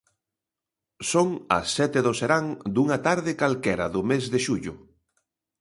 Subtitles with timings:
[1.11, 1.27] Son
[1.59, 4.73] as sete do serán dunha tarde calquera do mes de xullo.